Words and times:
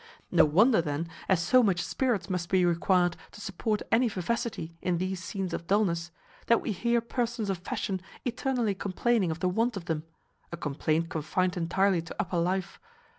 No 0.31 0.45
wonder 0.45 0.81
then, 0.81 1.07
as 1.29 1.39
so 1.43 1.61
much 1.61 1.83
spirits 1.83 2.27
must 2.27 2.49
be 2.49 2.65
required 2.65 3.15
to 3.33 3.39
support 3.39 3.83
any 3.91 4.09
vivacity 4.09 4.75
in 4.81 4.97
these 4.97 5.23
scenes 5.23 5.53
of 5.53 5.67
dulness, 5.67 6.09
that 6.47 6.59
we 6.59 6.71
hear 6.71 7.01
persons 7.01 7.51
of 7.51 7.59
fashion 7.59 8.01
eternally 8.25 8.73
complaining 8.73 9.29
of 9.29 9.41
the 9.41 9.47
want 9.47 9.77
of 9.77 9.85
them; 9.85 10.01
a 10.51 10.57
complaint 10.57 11.09
confined 11.09 11.55
entirely 11.55 12.01
to 12.01 12.15
upper 12.19 12.39
life. 12.39 12.79